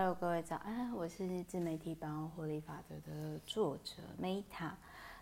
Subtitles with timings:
[0.00, 4.70] Hello，各位早安，我是自媒体百万获利法则的作者 Meta。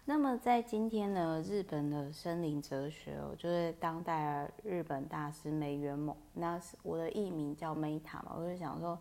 [0.04, 8.98] 那么在今天呢，日本的森林哲学哦，就是当代日本大师梅原猛，那是我的艺名叫 Meta 嘛，我就想说，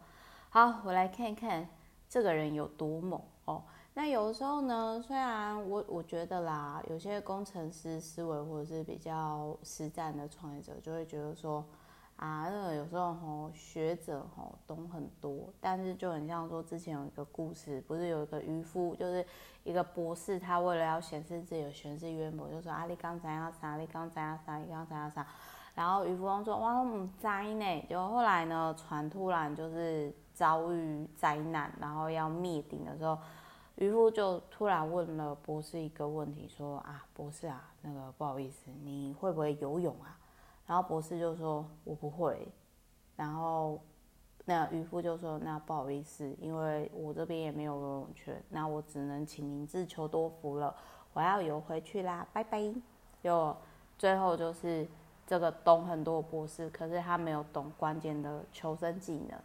[0.49, 1.67] 好，我来看一看
[2.07, 3.61] 这个人有多猛哦。
[3.95, 11.65] 那有的时候呢，虽然我我觉得啦，有些工程师思维或者是比较实战的创业者，就会觉得说。
[12.17, 19.25] 啊，那个有时候吼学者吼懂很多，但是就很像说之前有一个故事，不是有一个渔夫，就是
[19.63, 23.75] 一个博士，他为了要显示自己有学识渊博，就说啊，你刚才要啥？
[23.75, 24.57] 你刚才要啥？
[24.57, 25.27] 你刚才要啥？
[25.75, 27.85] 然后渔夫翁说哇，我唔知呢。
[27.89, 33.17] 就后来呢，船突然就是遭遇灾难，然后要灭顶的时候，
[33.75, 40.14] 渔夫就突然问了博士一个问题，说啊，博士啊，那个不好意思，你会不会游泳啊？
[40.67, 42.47] 然后博士就说：“我不会。”
[43.15, 43.79] 然后
[44.45, 50.75] 那渔夫就说：“那不好意思，因为我这边也没有游泳圈，那我只能请您自求多福了。
[51.13, 52.73] 我要游回去啦，拜拜。”
[53.23, 53.55] 就
[53.97, 54.87] 最后就是
[55.25, 59.39] 这个懂很多博士，可是他没有懂关键的求生技能，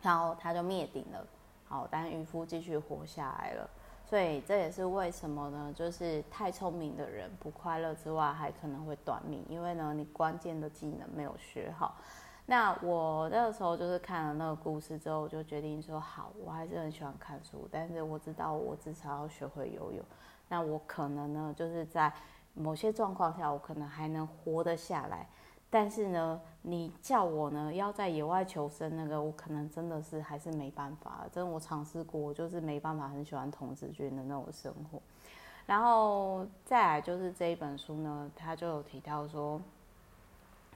[0.00, 1.26] 然后他就灭顶了。
[1.66, 3.68] 好，但渔夫继续活下来了。
[4.12, 5.72] 所以这也是为什么呢？
[5.74, 11.96] 就是太聪明的人不快乐之外，还可能会短命，因为呢，你关键的技能没有学好。
[12.44, 20.04] 那我那个时候就是看了那个故事之后，我就决定说，好，我还是很喜欢看书，但是我知道我至少要学会游泳。
[20.46, 22.12] 那我可能呢，就是在
[22.52, 25.26] 某些状况下，我可能还能活得下来。
[25.74, 31.24] 但是呢，你叫我呢要在野外求生，那个我可能真的是还是没办法。
[31.32, 35.00] 真的我尝试过，就是没办法很喜欢童子军的那种生活。
[35.64, 39.58] 然后再来就是这一本书呢，他就有提到说，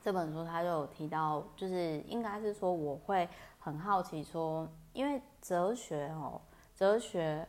[0.02, 6.40] 这本书他就有提到，就是应该是说我会很好奇说，因为哲学哦，
[6.74, 7.46] 哲学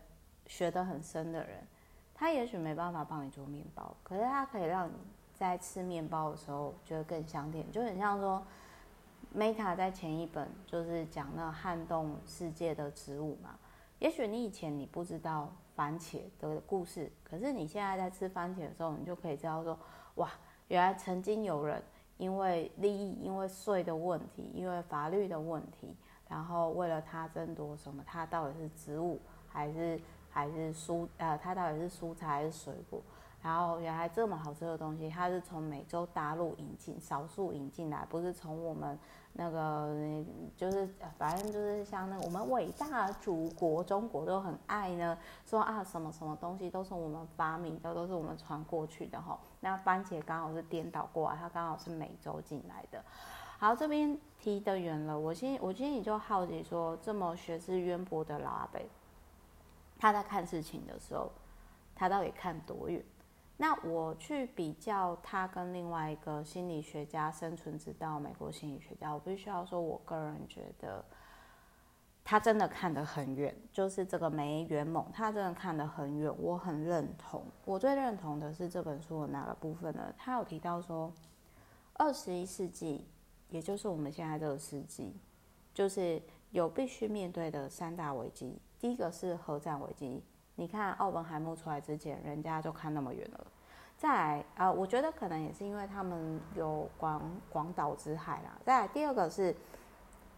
[0.47, 1.65] 学得很深的人，
[2.13, 4.93] 他也许没办法帮你做面包，可是他可以让你。
[5.37, 8.43] 在吃面包的时候，觉得更香甜，就很像说
[9.35, 13.57] ，Meta 在前一本就是讲那撼动世界的植物嘛。
[13.99, 19.77] 也许你以前你不知道番茄的故事，可是你现在在吃番茄的时候，你就可以知道说，
[20.15, 20.29] 哇，
[20.67, 21.81] 原来曾经有人
[22.17, 25.95] 因为利益、因为税的问题、因为法律的问题，
[26.27, 29.99] 然后为了他争夺什么，他到底是植物还是
[30.29, 33.01] 还是蔬，呃，他到底是蔬菜还是水果？
[33.47, 38.99] 然后原来这么好吃的东西，它是从美洲大陆引进，少数引进来，不是从我们
[39.31, 39.95] 那个，
[40.57, 40.85] 就是
[41.17, 49.39] 反正就是像那个我们伟大祖国中国都很爱呢，说啊什么什么东西都是我们发明的，都是我们传过去的哈。
[49.61, 53.01] 那番茄刚好是颠倒过来，它刚好是美洲进来的。
[53.57, 58.81] 好，这边提得远了，我心我心里就好奇说，这么学识渊博的老阿伯，
[59.97, 61.31] 他在看事情的时候，
[61.95, 63.01] 他到底看多远？
[63.59, 71.03] 那我去比较他跟另外一个心理学家生存之道，美国心理学家，我必须要说，我个人觉得
[72.23, 77.43] 他真的看得很远，就是这个梅元猛，他真的看得很远，我很认同。
[77.65, 80.13] 我最认同的是这本书的哪个部分呢？
[80.15, 81.11] 他有提到说，
[81.93, 83.07] 二十一世纪，
[83.49, 85.15] 也就是我们现在这个世纪，
[85.73, 88.61] 就是有必须面对的三大危机。
[88.77, 90.23] 第一个是核战危机。
[90.59, 93.47] 你看奥本海默出来之前，人家就看那么远了。
[93.95, 98.57] 再来啊、我觉得可能也是因为他们有广广岛之海啦。
[98.65, 99.55] 再来第二个是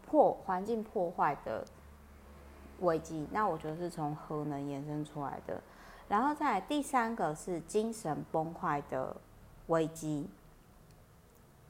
[0.06, 1.66] 破环境破坏的
[2.82, 5.62] 危机，那我觉得是从核能延伸出来的。
[6.10, 9.16] 然后再第三个是精神崩坏的
[9.68, 10.30] 危机，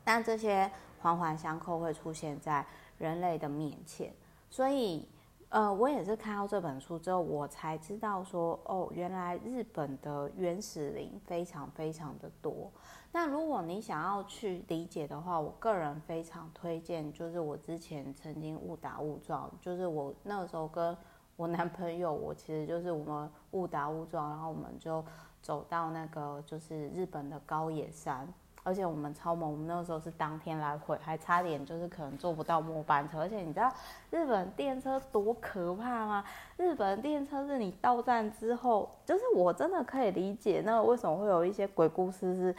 [0.03, 0.71] 但这些
[1.01, 2.65] 环环相扣会出现在
[2.97, 4.11] 人类的面前，
[4.49, 5.07] 所以。
[5.49, 12.71] 呃，我也是看到这本书之后，我才知道说，哦，原来日本的原始林非常非常的多。
[13.11, 20.95] 那如果你想要去理解的话，我个人非常推荐，就是我之前曾经误打误撞，就是我那时候跟
[21.35, 25.03] 我男朋友，我其实就是我们误打误撞，然后我们就
[25.41, 28.31] 走到那个就是日本的高野山。
[28.69, 33.21] 而且我们超猛，我们那个时候是当天来回，还差点就是可能坐不到末班车。
[33.21, 33.73] 而且你知道
[34.11, 36.23] 日本电车多可怕吗？
[36.55, 42.55] 日本电车是你到站之后，就是我真的可以理解那个为什么会有一些鬼故事是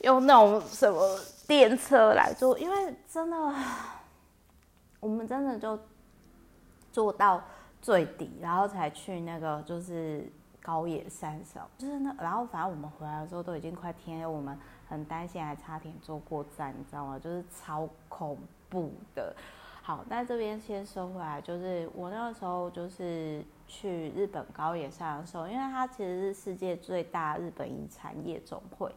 [0.00, 0.98] 用那种什么
[1.46, 3.36] 电车来坐，因为真的
[5.00, 5.78] 我们真的就
[6.90, 7.42] 坐到
[7.82, 10.32] 最底，然后才去那个就是
[10.66, 14.58] 高野山上，就是那然后反正我们回来的时候都已经快天黑，我们。
[14.88, 17.18] 很担心，还差点坐过站，你知道吗？
[17.18, 19.34] 就是超恐怖的。
[19.82, 28.94] 好，那这边先说回来，就是我那个时候就是去日本高野山的时候，因为它其实是世界最大日本遗产夜总会，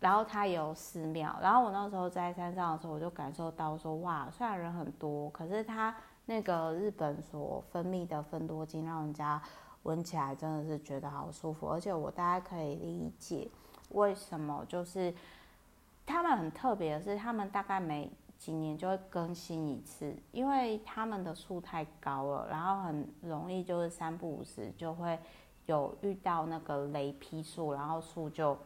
[0.00, 5.94] 然后它有寺庙，然后我那时候在山上的时候，我就感受到说，哇，虽然人很多，可是它
[6.24, 9.42] 那个日本所分泌的芬多精，让人家
[9.84, 13.48] 闻起来真的是觉得好舒服，而且我大概可以理解
[13.90, 15.12] 为什么，就是
[16.06, 25.18] 他们很特别的是，他们大概每几年就会更新一次，因为他们的树太高了，然后很容易就是三不五时就会
[25.66, 28.56] 有遇到那个雷劈树，然后树就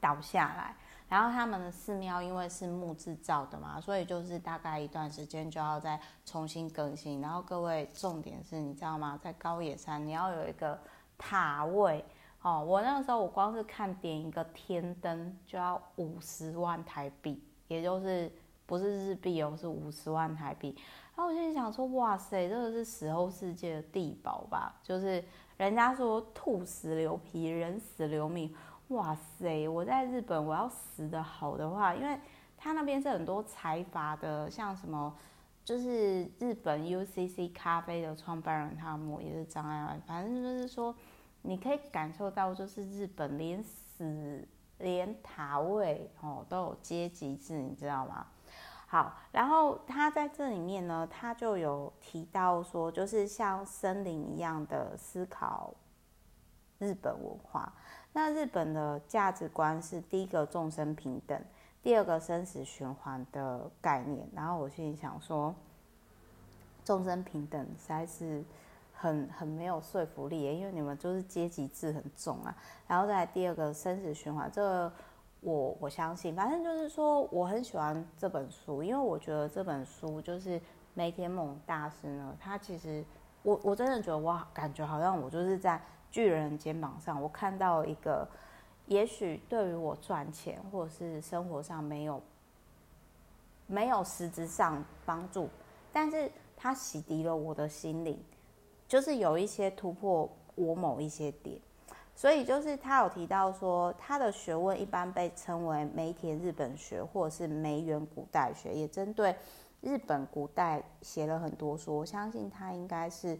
[0.00, 0.76] 倒下来。
[1.14, 7.20] 然后他们的寺庙因为是木制造的嘛，所以就是大概一段时间就要再重新更新。
[7.20, 9.16] 然后各位重点是你知道吗？
[9.22, 10.76] 在高野山你要有一个
[11.16, 12.04] 塔位
[12.42, 12.64] 哦。
[12.64, 18.28] 我那个时候我光是看点一个天灯就要五十万台币，也就是。
[18.66, 20.74] 不是日币哦，是五十万台币。
[21.14, 24.74] 然后我心里想说，哇塞，这个是死后世界的地宝吧？
[24.82, 25.22] 就是
[25.58, 28.50] 人家说兔死留皮，人死留名。
[28.88, 32.18] 哇塞，我在日本我要死的好的话，因为
[32.56, 35.14] 他那边是很多财阀的，像什么，
[35.64, 40.00] 就是日本 UCC 咖啡的创办人，他们也是张爱兰。
[40.02, 40.94] 反正就是说，
[41.42, 44.46] 你可以感受到，就是日本连死
[44.78, 48.26] 连塔位哦都有阶级制，你知道吗？
[48.86, 55.74] 好，然后他在这里面呢，他就有提到说，就是像森林一样的思考
[56.78, 57.72] 日本文化。
[58.14, 61.38] 那日本的价值观是第一个众生平等，
[61.82, 64.26] 第二个生死循环的概念。
[64.34, 65.54] 然后我心里想说，
[66.82, 68.42] 众生平等实在是
[68.94, 72.56] 很很没有说服力，因为你们就是阶级制很重啊。
[72.88, 74.90] 然后再第二个生死循环这个。
[75.46, 80.58] 我我相信，反正就是说，我很喜欢这本书，因为我觉得这本书就是
[80.94, 83.04] 梅田猛大师呢，他其实
[83.42, 85.78] 我我真的觉得我感觉好像我就是在
[86.14, 88.24] 巨人肩膀上，我看到一个，
[88.86, 92.22] 也许对于我赚钱或者是生活上没有
[93.66, 95.48] 没有实质上帮助，
[95.92, 98.16] 但是他洗涤了我的心灵，
[98.86, 101.58] 就是有一些突破我某一些点。
[102.14, 109.34] 所以就是他有提到说，他的学问一般被称为梅田日本学，或者是梅园古代学，也针对
[109.80, 111.96] 日本古代写了很多书。
[111.96, 113.36] 我相信他应该是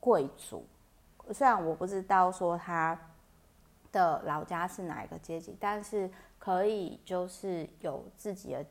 [0.00, 0.64] 贵族，
[1.32, 2.98] 虽然我不知道说他
[3.92, 8.64] 的老家是哪一个阶级，但是可以就是有自己的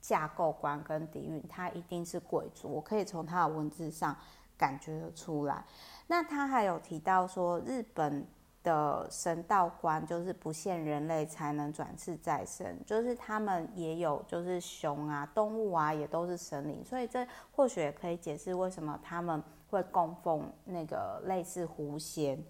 [0.00, 2.68] 架构观跟底蕴，他一定是贵族。
[2.68, 4.16] 我可以从他的文字上
[4.58, 5.64] 感觉得出来。
[6.06, 8.26] 那他还有提到说，日本
[8.62, 22.42] 的神道观就是不限人类才能转世再生，就是他们也有就是熊啊、动物啊也都是神灵，所以这或许也可以解释为什么他们会供奉那个类似狐仙。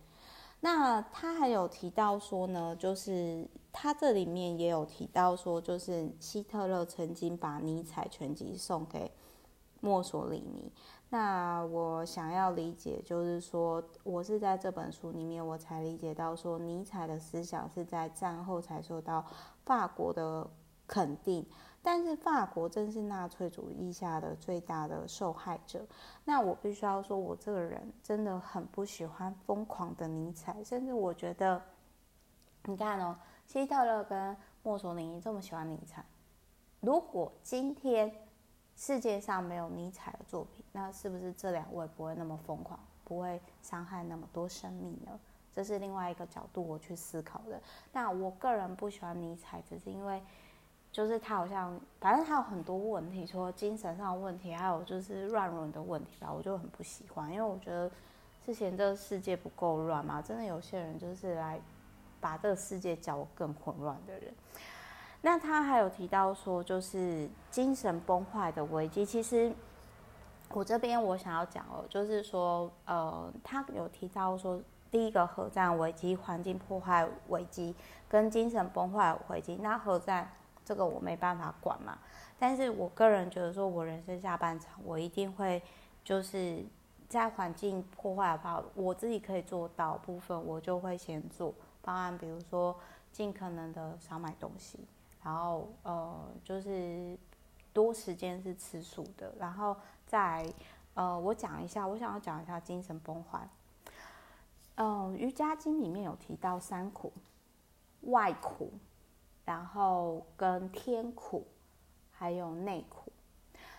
[0.63, 9.11] 那他还有提到说呢，就是他这里面也有提到说，就是希特勒曾经把尼采全集送给
[9.81, 10.71] 墨索里尼。
[11.13, 19.25] 那我想要理解，就是说，我是在这本书里面，我才理解到说，尼采的思想是在战后才受到
[19.65, 20.49] 法国的
[20.87, 21.45] 肯定，
[21.83, 25.85] 但是法国正是纳粹主义下的最大的受害者。
[26.25, 31.61] 那我必须要说，我这个人真的很不喜欢疯狂的尼采，甚至我觉得，
[32.67, 36.05] 你看哦，希特勒跟墨索里尼这么喜欢尼采，
[36.79, 38.13] 如果今天
[38.81, 45.21] 世界上没有尼采的作品，那是不是这两位不会那么疯狂，不会伤害那么多生命呢？
[45.55, 47.61] 这是另外一个角度我去思考的。
[47.93, 50.23] 那我个人不喜欢尼采，只是因为
[50.91, 57.91] 就是他好像，反正他有很多问题，除了精神上的问题，还有就是乱伦的问题吧，我就很不喜欢，因为我觉得
[58.47, 61.61] 之前这个世界不够乱嘛，真的有些人就是来
[62.19, 64.33] 把这个世界搅得更混乱的人。
[65.23, 69.53] 那他还有提到说，就是精神崩坏的危机，其实。
[70.53, 74.61] 我这边我想要讲哦，就是说，呃，他有提到说，
[74.91, 77.73] 第一个核战危机、环境破坏危机
[78.09, 79.55] 跟精神崩坏危机。
[79.63, 80.29] 那核战
[80.65, 81.97] 这个我没办法管嘛，
[82.37, 85.63] 但是我个人觉得说，我人生下半场我一定会
[86.03, 86.65] 就是
[87.09, 92.77] 在环境破坏的话，我自己可以做到部分，我就会先做方案，比如说
[93.13, 94.81] 尽可能的少买东西，
[95.23, 97.19] 然后呃，就是
[97.73, 99.77] 多时间是吃素的，然后。
[100.11, 100.45] 在，
[100.95, 103.49] 呃，我讲一下，我想要讲一下精神崩坏。
[104.75, 107.13] 嗯、《瑜伽经》里面有提到三苦：
[108.01, 108.73] 外苦，
[109.45, 111.47] 然后跟天苦，
[112.11, 113.13] 还有内苦。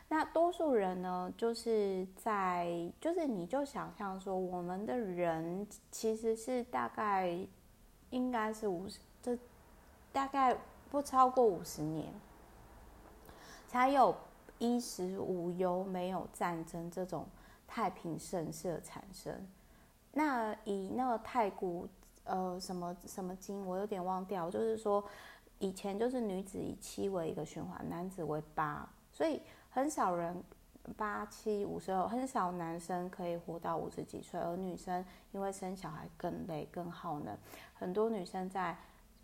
[0.07, 7.37] 那多数人呢，就是在就是你就想象说，我们的人其实是大概
[8.09, 9.37] 应该是五十，这
[10.13, 10.55] 大概
[10.91, 12.13] 不超过五十年，
[13.67, 14.15] 才有
[14.59, 17.25] 衣食无忧、没有战争这种
[17.65, 19.33] 太平盛世的产生。
[20.11, 21.87] 那以那个太古
[22.25, 25.03] 呃什么什么经，我有点忘掉，就是说
[25.57, 29.41] 以前就是女子以七为一个循环，男子为八，所以。
[29.73, 30.43] 很少人
[30.97, 37.37] 八七五十二，很少男生可以活到五十几岁，而女生因为生小孩更累更耗能，
[37.73, 38.77] 很多女生在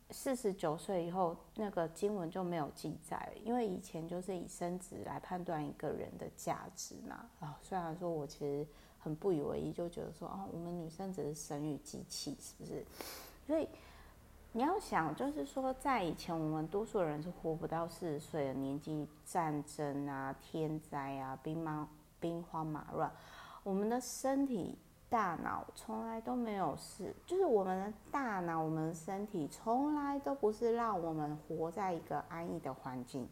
[0.10, 7.30] 四十九岁以后，那个经文就没有记载，因为以前就是以生殖来判断一个人的价值嘛。
[7.40, 8.68] 啊、虽然说我其实
[9.00, 12.86] 很不以为意，就觉得说、哦，我们女生只是生育机器，是不是？
[13.46, 13.68] 所以。
[14.54, 21.88] 你要想，就是说，在以前，我们多数人是活不到四十岁的年纪，战争啊、天灾啊、兵荒
[22.20, 23.12] 兵荒马乱，
[23.62, 24.76] 我们的身体、
[25.10, 33.28] 大脑从来都没有事，就是我们的大脑、我们身体从来都不是让我们活在一个安逸的环境，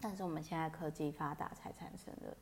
[0.00, 2.36] 但是我们现在科技发达才产生的。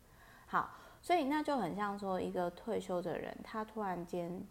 [0.47, 4.47] 好，所以那就很像说，一个退休的人，他突然间，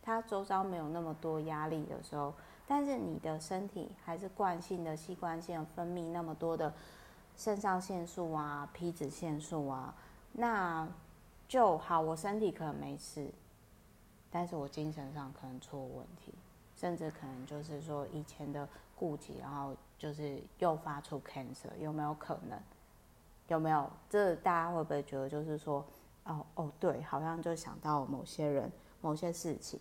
[0.00, 2.32] 他周遭没有那么多压力的时候。
[2.70, 6.74] 但是你的身体还是惯性的、习惯性分泌那么多的
[7.34, 9.94] 肾上腺素啊、皮脂腺素啊，
[10.32, 10.86] 那
[11.48, 12.00] 就好。
[12.00, 13.28] 我身体可能没事，
[14.30, 16.32] 但是我精神上可能出了问题，
[16.76, 22.60] 甚至可能就是说以前的痼疾，然后就是诱发出 cancer，有没有可能？
[23.48, 23.90] 有没有？
[24.08, 25.84] 这大家会不会觉得就是说，
[26.24, 29.80] 哦哦，对，好像就想到某些人、某些事情，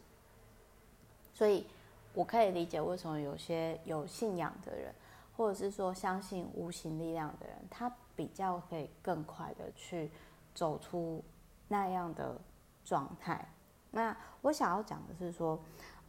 [1.34, 1.68] 所以。
[2.14, 4.92] 我可以理解为什么有些有信仰的人，
[5.36, 10.10] 或者是说相信无形力量的人，他比较可以更快的去
[10.56, 11.24] 走出
[11.68, 12.40] 那样的
[12.84, 13.48] 状态。
[13.92, 15.60] 那我想要讲的是说，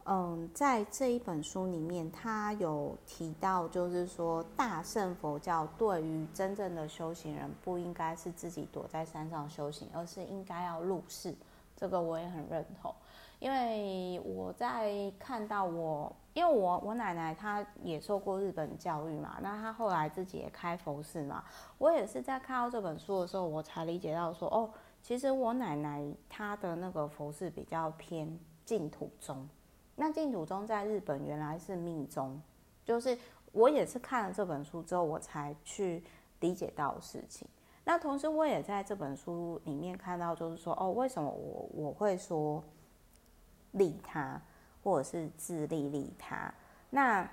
[0.05, 11.35] 嗯，在这一本书里面，他有提到，就是说大乘佛教对于真正的修行人，不应该是自己躲在山上修行，而是应该要入世。
[11.75, 12.93] 这个我也很认同。
[13.39, 21.41] 因为我在看到我，因为我我奶奶她也受过日本教育嘛，那她后来自己也开佛寺嘛。
[21.77, 24.69] 我也是在看到这本书的时候，我才理解到说，哦，
[25.01, 29.47] 其实我奶奶她的那个佛寺比较偏净土宗。
[29.95, 32.41] 那净土宗在日本原来是密宗，
[32.85, 33.17] 就是
[33.51, 36.03] 我也是看了这本书之后，我才去
[36.39, 37.47] 理解到的事情。
[37.83, 42.63] 那同时我也在这本书里面看到，就是说，哦，为什么我我会说。
[43.73, 44.41] 利他，
[44.83, 46.51] 或者是自利利他。
[46.89, 47.29] 那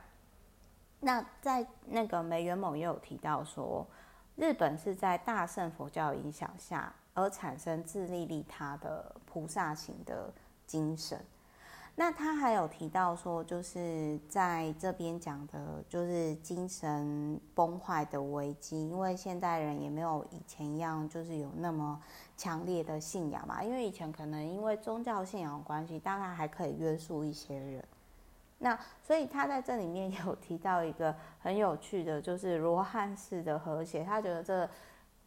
[1.00, 3.86] 那在那个梅原猛也有提到说，
[4.34, 10.32] 日本是在大乘佛教影响下而产生自利利他的菩萨行的
[10.64, 11.18] 精神。
[11.98, 21.98] 那他还有提到说，就是在这边讲的，就是精神崩坏的危机，因为现代人也没有以前一样，就是有那么
[22.36, 23.64] 强烈的信仰嘛。
[23.64, 27.82] 因为以前可能因为宗教信仰关系，大概还可以约束一些人。
[28.58, 34.04] 那所以他在这里面 有提到一个很有趣的，就是罗汉式的和谐。
[34.04, 34.68] 他觉得这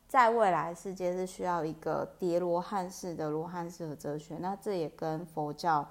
[0.10, 4.38] 在未来世界是需要一个叠罗汉式的罗汉式的哲学。
[4.39, 5.88] 那这也跟佛教。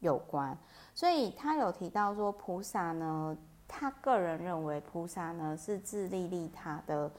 [0.00, 0.56] 有关，
[0.94, 3.36] 所以他有提到说，菩萨呢，
[3.66, 7.10] 他个人认为菩萨呢是自利利他的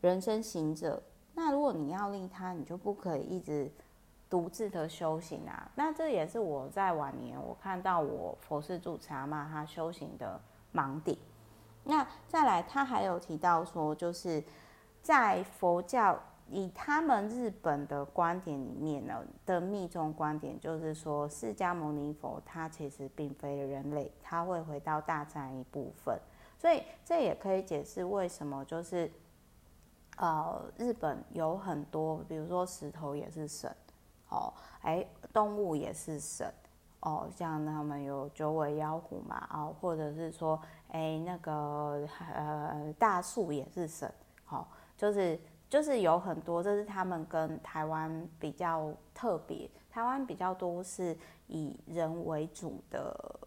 [0.00, 1.02] 人生行者。
[1.34, 3.70] 那如果你要利他，你就不可以一直
[4.30, 5.70] 独自的修行啊。
[5.74, 10.40] 那这也是我在晚年我看到我佛寺住持阿嬷他修行的
[10.72, 11.14] 盲点。
[11.84, 14.42] 那再来，他还有提到说，就是
[15.04, 16.18] 在佛教。
[16.50, 26.20] 以他们日本的观点里面呢的密宗观点，就是说释迦牟尼佛他其实并非人类，他会回到大自然一部分，
[26.58, 29.10] 所以这也可以解释为什么就是
[30.18, 33.74] 呃日本有很多，比如说石头也是神
[34.28, 36.46] 哦，哎动物也是神
[37.00, 44.12] 哦，像他们有九尾妖狐嘛哦，或者是说哎那个呃大树也是神，
[44.44, 44.66] 好、哦、
[44.96, 45.38] 就是。
[45.70, 49.68] 就是有很多，这是他们跟台湾比较特别。
[49.90, 51.16] 台湾比较多是
[51.48, 53.40] 以人为主的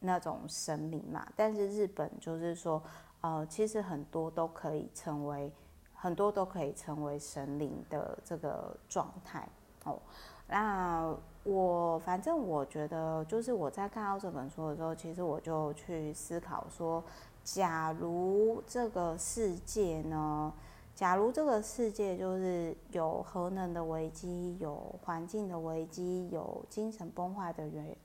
[0.00, 2.82] 那种神明嘛，但是日本就是说，
[3.20, 5.52] 呃，其实很多都可以成为，
[5.94, 9.48] 很多都可以成为神灵的这个状态
[9.84, 10.00] 哦。
[10.48, 11.14] 那
[11.44, 17.04] 我反正我觉得，就是我在看到这本书的时候，其实我就去思考说，
[17.44, 20.52] 假如这个世界呢？
[20.98, 27.96] 假如这个世界就是有核能的危机，有环境的危机，有精神崩坏的危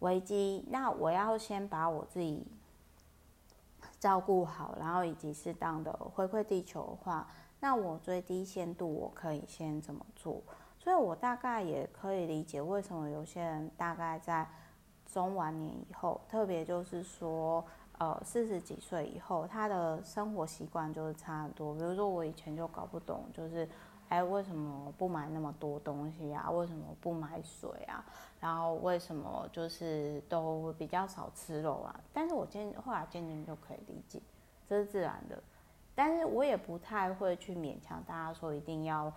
[0.00, 2.46] 危机，那我要先把我自己
[3.98, 7.26] 照顾好，然后以及适当的回馈地球的话，
[7.60, 10.42] 那我最低限度我可以先怎么做？
[10.78, 14.46] 所以我大概也可以理解为什么有些人大概在
[15.06, 17.64] 中晚年以后，特别就是说，
[17.98, 21.74] 呃，四十几岁以后，他的生活习惯就是差很多。
[21.74, 23.68] 比如说我以前就搞不懂，就是，
[24.08, 26.50] 哎，为什么不买那么多东西啊？
[26.50, 28.04] 为什么不买水啊？
[28.40, 32.00] 然后为什么就是都比较少吃肉啊？
[32.12, 34.20] 但是我渐后来渐渐就可以理解，
[34.68, 35.42] 这是自然的。
[35.94, 39.12] 但是我也不太会去勉强大家说一定要。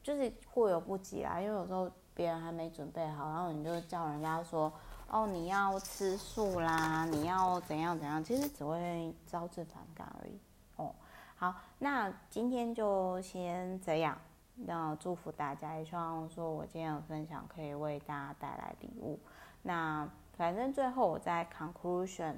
[0.00, 4.72] 就是过犹不及啊，因为有时候别人还没准备好，然后你就叫人家说，
[5.10, 10.38] 哦，你要吃素啦，你要怎样怎样，其实只会招致反感而已。
[10.76, 10.94] 哦，
[11.36, 14.18] 好，那今天就先这样，
[14.54, 19.18] 那祝福大家，也希望说我今天的分享可以为大家带来礼物。
[19.62, 22.36] 那反正最后我在 conclusion，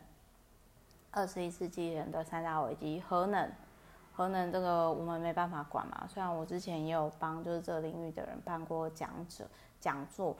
[1.10, 3.50] 二十一世纪人的三大危机，核能。
[4.12, 9.48] 核能这个我们没办法管嘛，虽然我之前也有帮就是这个领域的人办过讲者
[9.80, 10.36] 讲座，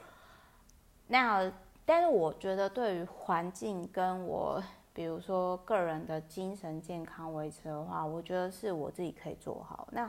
[1.07, 1.51] 那
[1.91, 9.89] 但是我觉得对于环境跟我比如说个人的精神健康维持的话，我觉得是我自己可以做好。
[9.91, 10.09] 那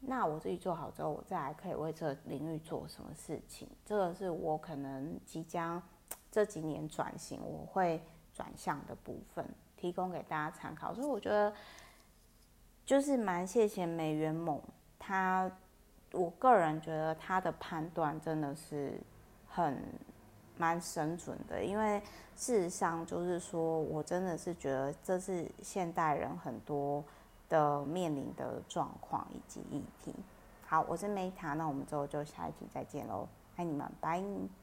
[0.00, 3.66] 那我自己做好之后，我再来可以为这个领域做什么事情？
[3.86, 5.82] 这个是我可能即将
[6.30, 8.02] 这几年转型我会
[8.34, 10.92] 转向的部分，提供给大家参考。
[10.92, 11.50] 所以我觉得。
[12.84, 14.60] 就是蛮谢谢美元猛，
[14.98, 15.50] 他，
[16.12, 19.00] 我个人觉得他的判断真的是
[19.48, 19.82] 很
[20.56, 22.00] 蛮生存的，因为
[22.36, 27.02] 事实上就是说我真的是觉得这是现代人很多
[27.48, 30.14] 的面临的状况以及议题。
[30.66, 34.22] 好，我是梅塔那我们之后就下一集再见喽，爱你们，拜。